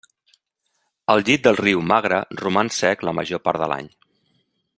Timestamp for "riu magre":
1.61-2.23